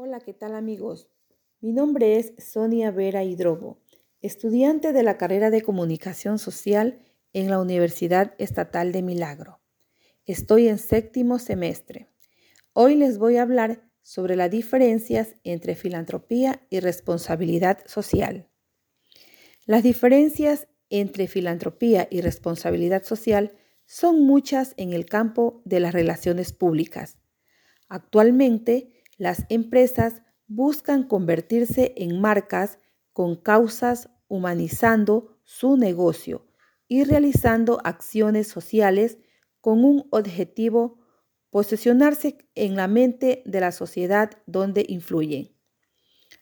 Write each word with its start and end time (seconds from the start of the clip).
Hola, 0.00 0.20
¿qué 0.20 0.32
tal 0.32 0.54
amigos? 0.54 1.08
Mi 1.60 1.72
nombre 1.72 2.18
es 2.18 2.32
Sonia 2.38 2.92
Vera 2.92 3.24
Hidrobo, 3.24 3.80
estudiante 4.20 4.92
de 4.92 5.02
la 5.02 5.18
carrera 5.18 5.50
de 5.50 5.62
Comunicación 5.62 6.38
Social 6.38 7.00
en 7.32 7.50
la 7.50 7.58
Universidad 7.58 8.36
Estatal 8.38 8.92
de 8.92 9.02
Milagro. 9.02 9.58
Estoy 10.24 10.68
en 10.68 10.78
séptimo 10.78 11.40
semestre. 11.40 12.06
Hoy 12.74 12.94
les 12.94 13.18
voy 13.18 13.38
a 13.38 13.42
hablar 13.42 13.90
sobre 14.02 14.36
las 14.36 14.52
diferencias 14.52 15.34
entre 15.42 15.74
filantropía 15.74 16.64
y 16.70 16.78
responsabilidad 16.78 17.80
social. 17.86 18.48
Las 19.66 19.82
diferencias 19.82 20.68
entre 20.90 21.26
filantropía 21.26 22.06
y 22.08 22.20
responsabilidad 22.20 23.02
social 23.02 23.50
son 23.84 24.24
muchas 24.24 24.74
en 24.76 24.92
el 24.92 25.06
campo 25.06 25.60
de 25.64 25.80
las 25.80 25.92
relaciones 25.92 26.52
públicas. 26.52 27.18
Actualmente, 27.88 28.97
las 29.18 29.44
empresas 29.48 30.22
buscan 30.46 31.02
convertirse 31.06 31.92
en 31.96 32.20
marcas 32.20 32.78
con 33.12 33.36
causas 33.36 34.08
humanizando 34.28 35.38
su 35.44 35.76
negocio 35.76 36.46
y 36.86 37.04
realizando 37.04 37.80
acciones 37.84 38.48
sociales 38.48 39.18
con 39.60 39.84
un 39.84 40.06
objetivo 40.10 40.98
posicionarse 41.50 42.38
en 42.54 42.76
la 42.76 42.88
mente 42.88 43.42
de 43.44 43.60
la 43.60 43.72
sociedad 43.72 44.30
donde 44.46 44.84
influyen. 44.88 45.54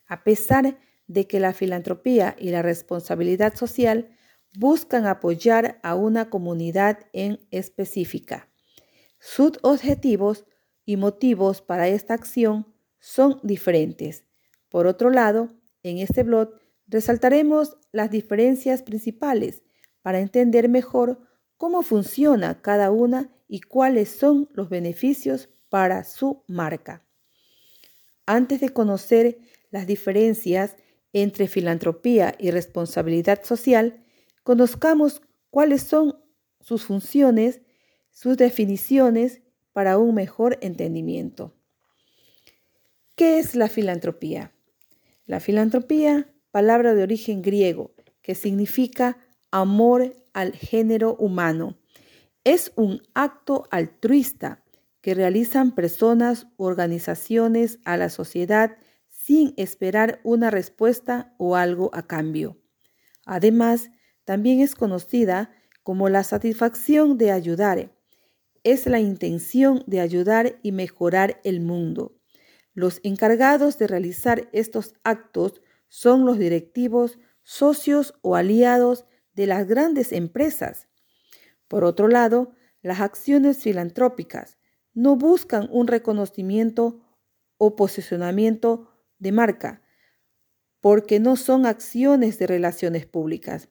A 0.07 0.23
pesar 0.25 0.79
de 1.07 1.27
que 1.27 1.41
la 1.41 1.53
filantropía 1.53 2.37
y 2.39 2.51
la 2.51 2.63
responsabilidad 2.63 3.55
social 3.55 4.17
buscan 4.59 5.07
apoyar 5.07 5.81
a 5.83 5.95
una 5.95 6.31
comunidad 6.31 6.99
en 7.13 7.41
específica. 7.51 8.49
Sus 9.19 9.53
objetivos 9.63 10.45
y 10.87 10.97
motivos 10.97 11.61
para 11.61 11.89
esta 11.89 12.15
acción 12.15 12.73
son 12.99 13.41
diferentes. 13.43 14.25
Por 14.71 14.87
otro 14.87 15.11
lado, 15.11 15.53
en 15.83 15.99
este 15.99 16.23
blog 16.23 16.55
resaltaremos 16.87 17.77
las 17.93 18.11
diferencias 18.11 18.83
principales 18.83 19.63
para 20.01 20.21
entender 20.21 20.69
mejor 20.69 21.21
cómo 21.57 21.83
funciona 21.83 22.63
cada 22.63 22.91
una 22.91 23.33
y 23.49 23.61
cuáles 23.61 24.09
son 24.09 24.49
los 24.53 24.69
beneficios 24.69 25.49
para 25.69 26.05
su 26.05 26.45
marca. 26.47 27.05
Antes 28.25 28.61
de 28.61 28.71
conocer 28.71 29.39
las 29.71 29.87
diferencias 29.87 30.77
entre 31.13 31.49
filantropía 31.49 32.35
y 32.39 32.51
responsabilidad 32.51 33.43
social, 33.43 34.05
conozcamos 34.43 35.23
cuáles 35.51 35.83
son 35.83 36.23
sus 36.61 36.85
funciones, 36.85 37.61
sus 38.11 38.37
definiciones 38.37 39.43
para 39.77 39.99
un 39.99 40.15
mejor 40.15 40.57
entendimiento. 40.63 41.53
¿Qué 43.15 43.39
es 43.39 43.55
la 43.55 43.69
filantropía? 43.69 44.55
La 45.27 45.39
filantropía, 45.39 46.33
palabra 46.51 46.95
de 46.95 47.03
origen 47.03 47.43
griego, 47.43 47.95
que 48.23 48.35
significa 48.35 49.19
amor 49.51 50.17
al 50.33 50.55
género 50.55 51.15
humano, 51.17 51.77
es 52.43 52.73
un 52.77 53.03
acto 53.13 53.69
altruista 53.71 54.65
que 55.03 55.13
realizan 55.13 55.75
personas 55.75 56.47
u 56.57 56.65
organizaciones 56.65 57.79
a 57.85 57.99
la 57.99 58.09
sociedad 58.09 58.79
sin 59.11 59.53
esperar 59.59 60.21
una 60.25 60.51
respuesta 60.51 61.35
o 61.37 61.55
algo 61.55 61.91
a 61.93 62.07
cambio. 62.07 62.57
Además, 63.27 63.91
también 64.25 64.61
es 64.61 64.75
conocida 64.75 65.51
como 65.83 66.09
la 66.09 66.25
satisfacción 66.25 67.19
de 67.19 67.31
ayudar, 67.31 67.91
es 68.67 68.87
la 68.87 68.99
intención 68.99 69.85
de 69.87 70.01
ayudar 70.01 70.59
y 70.61 70.73
mejorar 70.73 71.41
el 71.45 71.61
mundo. 71.61 72.19
Los 72.75 72.99
encargados 73.05 73.79
de 73.79 73.87
realizar 73.87 74.49
estos 74.53 74.95
actos 75.05 75.63
son 75.87 76.27
los 76.27 76.37
directivos, 76.37 77.21
socios 77.45 78.15
o 78.23 78.35
aliados 78.35 79.05
de 79.35 79.47
las 79.47 79.69
grandes 79.69 80.11
empresas. 80.11 80.89
Por 81.69 81.85
otro 81.85 82.09
lado, 82.09 82.57
las 82.83 82.99
acciones 82.99 83.59
filantrópicas 83.59 84.59
no 84.95 85.15
buscan 85.15 85.69
un 85.71 85.87
reconocimiento 85.87 87.07
o 87.59 87.77
posicionamiento 87.77 88.91
de 89.21 89.31
marca, 89.31 89.83
porque 90.81 91.21
no 91.21 91.37
son 91.37 91.67
acciones 91.67 92.41
de 92.41 92.49
relaciones 92.49 93.07
públicas. 93.07 93.69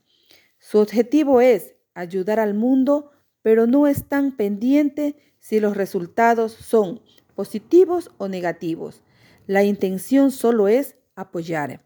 Su 0.58 0.80
objetivo 0.80 1.42
es 1.42 1.76
ayudar 1.96 2.40
al 2.40 2.54
mundo 2.54 3.12
pero 3.46 3.68
no 3.68 3.86
están 3.86 4.36
pendientes 4.36 5.14
si 5.38 5.60
los 5.60 5.78
resultados 5.78 6.52
son 6.52 7.04
positivos 7.36 8.10
o 8.18 8.28
negativos. 8.28 9.04
La 9.46 9.64
intención 9.64 10.32
solo 10.32 10.68
es 10.68 10.96
apoyar. 11.14 11.86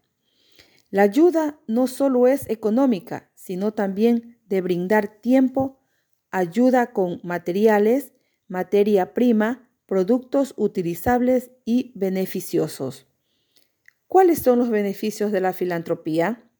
La 0.88 1.02
ayuda 1.02 1.60
no 1.66 1.86
solo 1.86 2.28
es 2.28 2.48
económica, 2.48 3.30
sino 3.34 3.74
también 3.74 4.40
de 4.46 4.62
brindar 4.62 5.20
tiempo, 5.20 5.82
ayuda 6.30 6.94
con 6.94 7.20
materiales, 7.24 8.14
materia 8.48 9.12
prima, 9.12 9.68
productos 9.84 10.54
utilizables 10.56 11.50
y 11.66 11.92
beneficiosos. 11.94 13.06
¿Cuáles 14.06 14.38
son 14.38 14.60
los 14.60 14.70
beneficios 14.70 15.30
de 15.30 15.42
la 15.42 15.52
filantropía? 15.52 16.50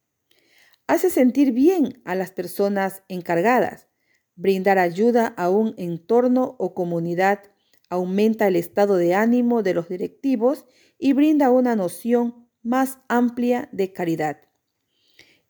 Hace 0.87 1.09
sentir 1.09 1.53
bien 1.53 2.03
a 2.05 2.15
las 2.15 2.33
personas 2.33 3.03
encargadas, 3.09 3.90
brindar 4.37 4.79
ayuda 4.79 5.27
a 5.27 5.51
un 5.51 5.75
entorno 5.77 6.57
o 6.59 6.75
comunidad 6.75 7.41
aumenta 7.89 8.47
el 8.47 8.57
estado 8.57 8.97
de 8.97 9.15
ánimo 9.15 9.63
de 9.63 9.75
los 9.75 9.89
directivos 9.89 10.65
y 10.99 11.13
brinda 11.13 11.51
una 11.51 11.77
noción 11.77 12.49
más 12.63 12.99
amplia 13.09 13.69
de 13.73 13.93
caridad. 13.93 14.41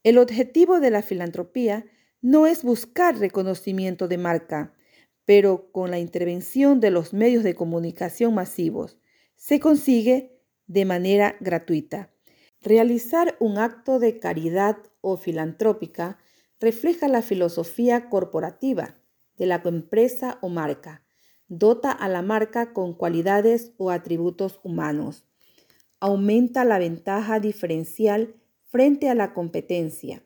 El 0.02 0.16
objetivo 0.18 0.80
de 0.80 0.90
la 0.90 1.02
filantropía 1.02 1.84
no 2.22 2.46
es 2.46 2.64
buscar 2.64 3.18
reconocimiento 3.18 4.08
de 4.08 4.18
marca, 4.18 4.74
pero 5.26 5.70
con 5.72 5.90
la 5.90 5.98
intervención 5.98 6.80
de 6.80 6.90
los 6.90 7.12
medios 7.12 7.44
de 7.44 7.54
comunicación 7.54 8.34
masivos 8.34 8.98
se 9.36 9.60
consigue 9.60 10.40
de 10.66 10.84
manera 10.84 11.36
gratuita. 11.40 12.10
Realizar 12.62 13.36
un 13.40 13.58
acto 13.58 13.98
de 13.98 14.18
caridad 14.18 14.76
o 15.00 15.16
filantrópica 15.16 16.18
refleja 16.60 17.08
la 17.08 17.22
filosofía 17.22 18.10
corporativa 18.10 18.96
de 19.36 19.46
la 19.46 19.62
empresa 19.64 20.38
o 20.42 20.50
marca. 20.50 21.02
Dota 21.48 21.90
a 21.90 22.08
la 22.08 22.22
marca 22.22 22.72
con 22.72 22.94
cualidades 22.94 23.72
o 23.78 23.90
atributos 23.90 24.60
humanos. 24.62 25.26
Aumenta 25.98 26.64
la 26.64 26.78
ventaja 26.78 27.40
diferencial 27.40 28.34
frente 28.68 29.08
a 29.08 29.14
la 29.14 29.32
competencia. 29.32 30.22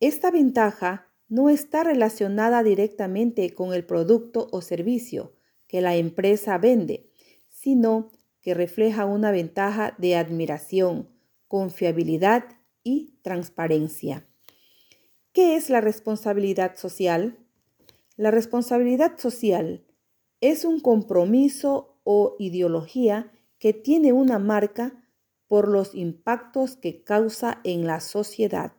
Esta 0.00 0.30
ventaja 0.30 1.06
no 1.28 1.48
está 1.48 1.84
relacionada 1.84 2.62
directamente 2.62 3.54
con 3.54 3.72
el 3.72 3.86
producto 3.86 4.48
o 4.50 4.60
servicio 4.60 5.32
que 5.66 5.80
la 5.80 5.96
empresa 5.96 6.58
vende, 6.58 7.10
sino 7.48 8.10
que 8.42 8.52
refleja 8.52 9.06
una 9.06 9.30
ventaja 9.30 9.94
de 9.96 10.16
admiración, 10.16 11.08
confiabilidad 11.48 12.44
y 12.82 13.18
transparencia. 13.22 14.26
¿Qué 15.34 15.56
es 15.56 15.68
la 15.68 15.80
responsabilidad 15.80 16.76
social? 16.76 17.40
La 18.16 18.30
responsabilidad 18.30 19.18
social 19.18 19.84
es 20.40 20.64
un 20.64 20.78
compromiso 20.78 21.98
o 22.04 22.36
ideología 22.38 23.32
que 23.58 23.72
tiene 23.72 24.12
una 24.12 24.38
marca 24.38 25.02
por 25.48 25.66
los 25.66 25.92
impactos 25.96 26.76
que 26.76 27.02
causa 27.02 27.60
en 27.64 27.84
la 27.84 27.98
sociedad 27.98 28.74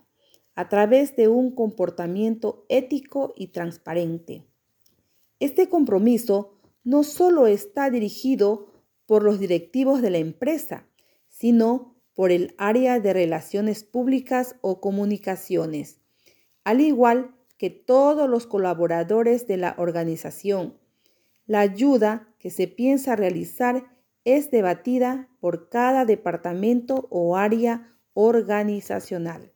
a 0.55 0.69
través 0.69 1.17
de 1.17 1.27
un 1.27 1.53
comportamiento 1.53 2.65
ético 2.69 3.33
y 3.35 3.47
transparente. 3.47 4.45
Este 5.41 5.67
compromiso 5.67 6.61
no 6.85 7.03
solo 7.03 7.47
está 7.47 7.89
dirigido 7.89 8.71
por 9.05 9.23
los 9.23 9.41
directivos 9.41 10.01
de 10.01 10.09
la 10.09 10.19
empresa, 10.19 10.87
sino 11.27 11.97
por 12.13 12.31
el 12.31 12.55
área 12.57 13.01
de 13.01 13.11
relaciones 13.11 13.83
públicas 13.83 14.55
o 14.61 14.79
comunicaciones 14.79 15.99
al 16.65 16.81
igual 16.81 17.33
que 17.57 17.69
todos 17.69 18.29
los 18.29 18.47
colaboradores 18.47 19.47
de 19.47 19.55
la 19.55 19.75
organización. 19.77 20.77
La 21.45 21.61
ayuda 21.61 22.35
que 22.39 22.49
se 22.49 22.67
piensa 22.67 23.15
realizar 23.15 23.85
es 24.25 24.51
debatida 24.51 25.29
por 25.39 25.69
cada 25.69 26.03
departamento 26.03 27.07
o 27.11 27.37
área 27.37 27.95
organizacional. 28.13 29.53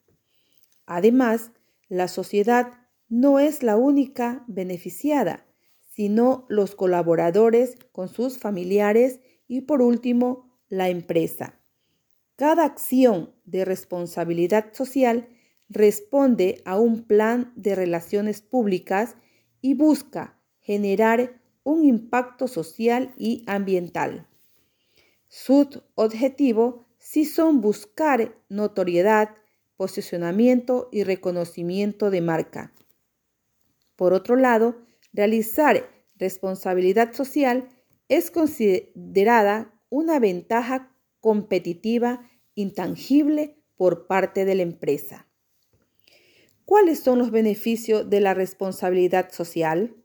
Además, 0.85 1.51
la 1.87 2.07
sociedad 2.07 2.73
no 3.09 3.39
es 3.39 3.63
la 3.63 3.75
única 3.75 4.43
beneficiada, 4.47 5.45
sino 5.81 6.45
los 6.47 6.75
colaboradores 6.75 7.75
con 7.91 8.07
sus 8.07 8.37
familiares 8.37 9.19
y 9.47 9.61
por 9.61 9.81
último, 9.81 10.55
la 10.69 10.89
empresa. 10.89 11.59
Cada 12.35 12.63
acción 12.63 13.33
de 13.45 13.65
responsabilidad 13.65 14.71
social 14.73 15.27
responde 15.69 16.61
a 16.65 16.79
un 16.79 17.03
plan 17.03 17.53
de 17.55 17.75
relaciones 17.75 18.41
públicas 18.41 19.15
y 19.61 19.75
busca 19.75 20.37
generar 20.59 21.39
un 21.63 21.85
impacto 21.85 22.47
social 22.47 23.13
y 23.17 23.43
ambiental. 23.47 24.27
Su 25.27 25.69
objetivo 25.95 26.85
sí 26.97 27.25
son 27.25 27.61
buscar 27.61 28.35
notoriedad, 28.49 29.29
posicionamiento 29.77 30.89
y 30.91 31.03
reconocimiento 31.03 32.09
de 32.09 32.21
marca. 32.21 32.73
Por 33.95 34.13
otro 34.13 34.35
lado, 34.35 34.77
realizar 35.13 35.89
responsabilidad 36.15 37.13
social 37.13 37.69
es 38.07 38.31
considerada 38.31 39.73
una 39.89 40.19
ventaja 40.19 40.91
competitiva 41.19 42.27
intangible 42.55 43.57
por 43.77 44.07
parte 44.07 44.45
de 44.45 44.55
la 44.55 44.63
empresa. 44.63 45.28
¿Cuáles 46.69 46.99
son 46.99 47.17
los 47.17 47.31
beneficios 47.31 48.11
de 48.11 48.19
la 48.19 48.35
responsabilidad 48.35 49.31
social? 49.31 49.95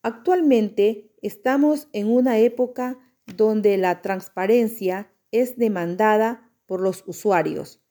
Actualmente 0.00 1.12
estamos 1.20 1.88
en 1.92 2.10
una 2.10 2.38
época 2.38 2.98
donde 3.36 3.76
la 3.76 4.00
transparencia 4.00 5.12
es 5.32 5.58
demandada 5.58 6.50
por 6.64 6.80
los 6.80 7.04
usuarios, 7.06 7.82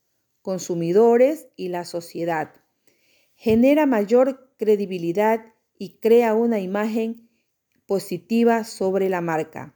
consumidores 0.41 1.49
y 1.55 1.67
la 1.67 1.85
sociedad. 1.85 2.55
Genera 3.35 3.85
mayor 3.85 4.55
credibilidad 4.57 5.53
y 5.77 5.99
crea 5.99 6.33
una 6.33 6.59
imagen 6.59 7.29
positiva 7.85 8.63
sobre 8.63 9.09
la 9.09 9.21
marca. 9.21 9.75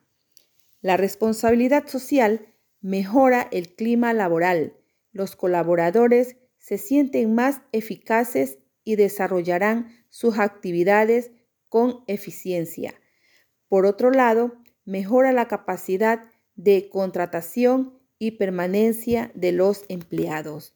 La 0.81 0.97
responsabilidad 0.97 1.85
social 1.87 2.55
mejora 2.81 3.47
el 3.51 3.75
clima 3.75 4.13
laboral. 4.13 4.73
Los 5.11 5.35
colaboradores 5.35 6.37
se 6.69 6.77
sienten 6.77 7.33
más 7.33 7.63
eficaces 7.71 8.59
y 8.83 8.95
desarrollarán 8.95 9.91
sus 10.09 10.37
actividades 10.37 11.31
con 11.67 12.03
eficiencia. 12.05 12.93
Por 13.69 13.87
otro 13.87 14.11
lado, 14.11 14.53
mejora 14.85 15.31
la 15.31 15.47
capacidad 15.47 16.29
de 16.53 16.87
contratación 16.89 17.97
y 18.19 18.37
permanencia 18.37 19.31
de 19.33 19.51
los 19.51 19.83
empleados. 19.89 20.75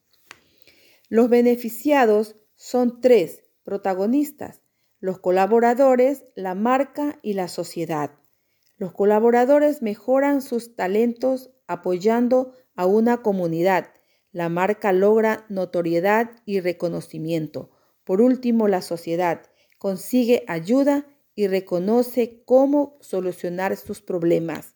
Los 1.10 1.28
beneficiados 1.28 2.34
son 2.56 3.00
tres 3.00 3.44
protagonistas, 3.62 4.62
los 4.98 5.20
colaboradores, 5.20 6.24
la 6.34 6.56
marca 6.56 7.20
y 7.22 7.34
la 7.34 7.46
sociedad. 7.46 8.10
Los 8.78 8.90
colaboradores 8.90 9.80
mejoran 9.80 10.42
sus 10.42 10.74
talentos 10.74 11.52
apoyando 11.68 12.52
a 12.74 12.84
una 12.84 13.22
comunidad. 13.22 13.92
La 14.34 14.48
marca 14.48 14.92
logra 14.92 15.46
notoriedad 15.48 16.28
y 16.44 16.58
reconocimiento. 16.58 17.70
Por 18.02 18.20
último, 18.20 18.66
la 18.66 18.82
sociedad 18.82 19.42
consigue 19.78 20.42
ayuda 20.48 21.06
y 21.36 21.46
reconoce 21.46 22.42
cómo 22.44 22.98
solucionar 23.00 23.76
sus 23.76 24.02
problemas. 24.02 24.74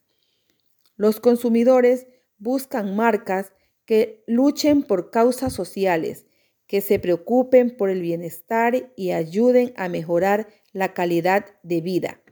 Los 0.95 1.19
consumidores 1.19 2.07
buscan 2.39 2.95
marcas 2.95 3.53
que 3.85 4.23
luchen 4.29 4.85
por 4.85 5.11
causas 5.11 5.55
sociales, 5.55 6.27
que 6.69 6.81
se 6.81 7.01
preocupen 7.01 7.77
por 7.77 7.91
el 7.91 8.01
bienestar 8.01 8.93
y 8.95 9.11
ayuden 9.11 9.73
a 9.77 9.89
mejorar 9.89 10.47
la 10.71 10.95
calidad 10.95 11.47
de 11.65 11.81
vida. 11.81 12.23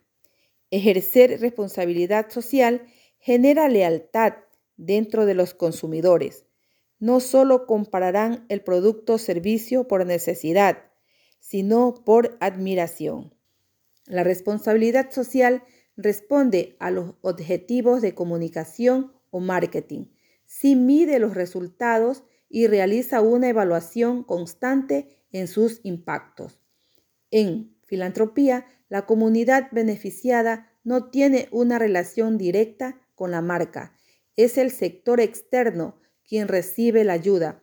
Ejercer 0.70 1.40
responsabilidad 1.40 2.30
social 2.30 2.86
genera 3.18 3.68
lealtad 3.68 4.34
dentro 4.76 5.26
de 5.26 5.34
los 5.34 5.54
consumidores. 5.54 6.45
No 6.98 7.20
solo 7.20 7.66
compararán 7.66 8.46
el 8.48 8.62
producto 8.62 9.14
o 9.14 9.18
servicio 9.18 9.86
por 9.86 10.06
necesidad, 10.06 10.84
sino 11.40 11.94
por 12.04 12.36
admiración. 12.40 13.34
La 14.06 14.24
responsabilidad 14.24 15.10
social 15.10 15.62
responde 15.96 16.76
a 16.78 16.90
los 16.90 17.14
objetivos 17.22 18.02
de 18.02 18.14
comunicación 18.14 19.12
o 19.30 19.40
marketing. 19.40 20.06
Si 20.44 20.76
mide 20.76 21.18
los 21.18 21.34
resultados 21.34 22.22
y 22.48 22.66
realiza 22.66 23.20
una 23.20 23.48
evaluación 23.48 24.22
constante 24.22 25.18
en 25.32 25.48
sus 25.48 25.80
impactos. 25.82 26.60
En 27.30 27.76
filantropía, 27.84 28.66
la 28.88 29.06
comunidad 29.06 29.68
beneficiada 29.72 30.72
no 30.84 31.10
tiene 31.10 31.48
una 31.50 31.78
relación 31.78 32.38
directa 32.38 33.00
con 33.14 33.32
la 33.32 33.42
marca. 33.42 33.96
Es 34.36 34.58
el 34.58 34.70
sector 34.70 35.20
externo 35.20 36.00
quien 36.26 36.48
recibe 36.48 37.04
la 37.04 37.14
ayuda. 37.14 37.62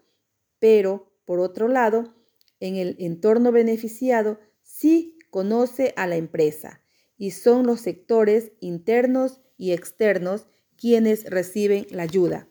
Pero, 0.60 1.12
por 1.26 1.40
otro 1.40 1.68
lado, 1.68 2.16
en 2.60 2.76
el 2.76 2.96
entorno 3.00 3.52
beneficiado 3.52 4.40
sí 4.62 5.18
conoce 5.30 5.94
a 5.98 6.08
la 6.08 6.16
empresa 6.16 6.82
y 7.18 7.32
son 7.32 7.66
los 7.66 7.82
sectores 7.82 8.52
internos 8.60 9.42
y 9.58 9.72
externos 9.72 10.48
quienes 10.78 11.30
reciben 11.30 11.88
la 11.92 12.04
ayuda. 12.04 12.48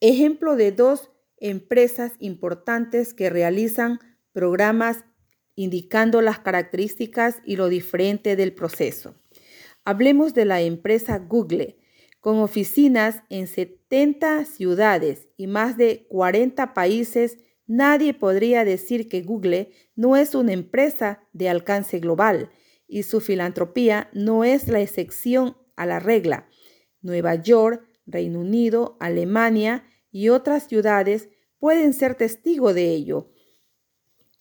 Ejemplo 0.00 0.56
de 0.56 0.72
dos 0.72 1.10
empresas 1.38 2.12
importantes 2.18 3.14
que 3.14 3.30
realizan 3.30 3.98
programas 4.32 5.04
indicando 5.54 6.22
las 6.22 6.38
características 6.38 7.38
y 7.44 7.56
lo 7.56 7.68
diferente 7.68 8.36
del 8.36 8.54
proceso. 8.54 9.16
Hablemos 9.84 10.34
de 10.34 10.44
la 10.44 10.60
empresa 10.60 11.18
Google, 11.18 11.78
con 12.20 12.38
oficinas 12.38 13.22
en 13.28 13.46
70 13.46 14.44
ciudades 14.44 15.28
y 15.36 15.46
más 15.46 15.76
de 15.76 16.06
40 16.08 16.74
países. 16.74 17.38
Nadie 17.66 18.14
podría 18.14 18.64
decir 18.64 19.08
que 19.08 19.22
Google 19.22 19.70
no 19.94 20.16
es 20.16 20.34
una 20.34 20.52
empresa 20.52 21.22
de 21.32 21.48
alcance 21.48 22.00
global 22.00 22.50
y 22.86 23.02
su 23.02 23.20
filantropía 23.20 24.08
no 24.12 24.44
es 24.44 24.68
la 24.68 24.80
excepción 24.80 25.56
a 25.76 25.86
la 25.86 26.00
regla. 26.00 26.48
Nueva 27.02 27.34
York, 27.36 27.86
Reino 28.06 28.40
Unido, 28.40 28.96
Alemania 29.00 29.84
y 30.10 30.30
otras 30.30 30.66
ciudades 30.66 31.28
pueden 31.58 31.92
ser 31.92 32.14
testigo 32.14 32.72
de 32.72 32.88
ello. 32.90 33.30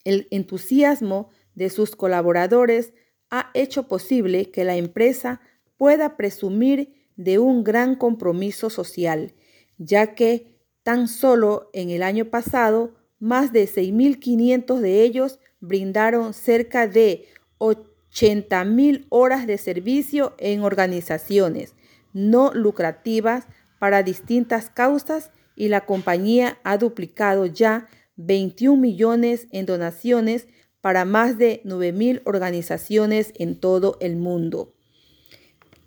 El 0.03 0.27
entusiasmo 0.31 1.29
de 1.53 1.69
sus 1.69 1.95
colaboradores 1.95 2.93
ha 3.29 3.51
hecho 3.53 3.87
posible 3.87 4.51
que 4.51 4.63
la 4.63 4.77
empresa 4.77 5.41
pueda 5.75 6.15
presumir 6.15 6.96
de 7.17 7.39
un 7.39 7.63
gran 7.63 7.95
compromiso 7.95 8.69
social, 8.69 9.33
ya 9.77 10.15
que 10.15 10.55
tan 10.83 11.07
solo 11.09 11.69
en 11.73 11.89
el 11.89 12.01
año 12.01 12.25
pasado 12.25 12.95
más 13.19 13.51
de 13.51 13.67
6.500 13.67 14.79
de 14.79 15.03
ellos 15.03 15.39
brindaron 15.59 16.33
cerca 16.33 16.87
de 16.87 17.25
80.000 17.59 19.07
horas 19.09 19.45
de 19.45 19.57
servicio 19.57 20.35
en 20.37 20.61
organizaciones 20.61 21.73
no 22.17 22.51
lucrativas 22.51 23.47
para 23.79 24.01
distintas 24.01 24.71
causas 24.71 25.31
y 25.55 25.67
la 25.67 25.85
compañía 25.85 26.57
ha 26.63 26.77
duplicado 26.77 27.45
ya 27.45 27.87
21 28.15 28.81
millones 28.81 29.47
en 29.51 29.67
donaciones 29.67 30.47
para 30.81 31.05
más 31.05 31.37
de 31.37 31.61
9.000 31.63 32.21
organizaciones 32.25 33.33
en 33.35 33.59
todo 33.59 33.97
el 33.99 34.15
mundo. 34.15 34.73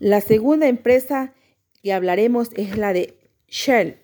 La 0.00 0.22
segunda 0.22 0.66
empresa 0.66 1.34
que 1.82 1.92
hablaremos 1.92 2.48
es 2.56 2.78
la 2.78 2.94
de 2.94 3.18
Shell. 3.48 3.98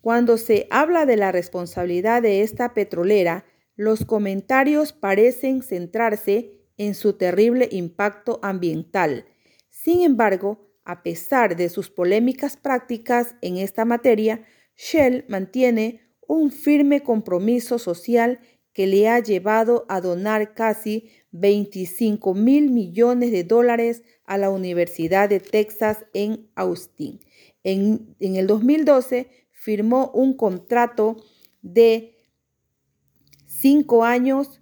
Cuando 0.00 0.36
se 0.36 0.68
habla 0.70 1.06
de 1.06 1.16
la 1.16 1.32
responsabilidad 1.32 2.22
de 2.22 2.42
esta 2.42 2.72
petrolera, 2.72 3.44
los 3.74 4.04
comentarios 4.04 4.92
parecen 4.92 5.62
centrarse 5.62 6.52
en 6.76 6.94
su 6.94 7.14
terrible 7.14 7.68
impacto 7.72 8.38
ambiental. 8.44 9.24
Sin 9.70 10.02
embargo, 10.02 10.70
a 10.84 11.02
pesar 11.02 11.56
de 11.56 11.68
sus 11.68 11.90
polémicas 11.90 12.56
prácticas 12.56 13.34
en 13.42 13.56
esta 13.56 13.84
materia, 13.84 14.44
Shell 14.76 15.24
mantiene 15.28 16.14
un 16.28 16.52
firme 16.52 17.02
compromiso 17.02 17.80
social 17.80 18.38
que 18.72 18.86
le 18.86 19.08
ha 19.08 19.18
llevado 19.18 19.84
a 19.88 20.00
donar 20.00 20.54
casi 20.54 21.10
25 21.32 22.34
mil 22.34 22.70
millones 22.70 23.32
de 23.32 23.42
dólares 23.44 24.02
a 24.24 24.38
la 24.38 24.48
Universidad 24.50 25.28
de 25.28 25.40
Texas 25.40 26.06
en 26.14 26.48
Austin. 26.54 27.20
En, 27.62 28.16
en 28.20 28.36
el 28.36 28.46
2012 28.46 29.28
firmó 29.50 30.10
un 30.14 30.34
contrato 30.36 31.16
de 31.62 32.16
cinco 33.46 34.04
años 34.04 34.60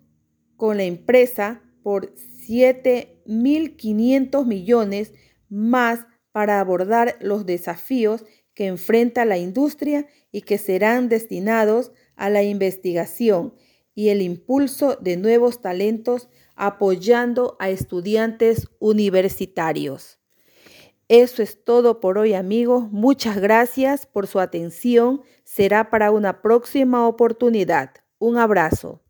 con 0.56 0.78
la 0.78 0.84
empresa 0.84 1.62
por 1.82 2.14
7.500 2.14 4.44
millones 4.44 5.12
más 5.48 6.06
para 6.32 6.60
abordar 6.60 7.16
los 7.20 7.46
desafíos 7.46 8.26
que 8.54 8.66
enfrenta 8.66 9.24
la 9.24 9.38
industria 9.38 10.06
y 10.32 10.42
que 10.42 10.58
serán 10.58 11.08
destinados 11.08 11.92
a 12.16 12.28
la 12.28 12.42
investigación 12.42 13.54
y 13.94 14.08
el 14.08 14.20
impulso 14.20 14.96
de 14.96 15.16
nuevos 15.16 15.62
talentos 15.62 16.28
apoyando 16.58 17.56
a 17.58 17.70
estudiantes 17.70 18.68
universitarios. 18.80 20.18
Eso 21.08 21.42
es 21.42 21.64
todo 21.64 22.00
por 22.00 22.18
hoy 22.18 22.34
amigos. 22.34 22.90
Muchas 22.90 23.38
gracias 23.38 24.06
por 24.06 24.26
su 24.26 24.40
atención. 24.40 25.22
Será 25.44 25.88
para 25.88 26.10
una 26.10 26.42
próxima 26.42 27.08
oportunidad. 27.08 27.94
Un 28.18 28.36
abrazo. 28.36 29.00